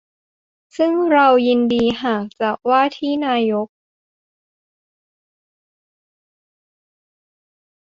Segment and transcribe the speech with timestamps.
[0.77, 3.67] ซึ่งเรายินดีหากจะว่าที่นายก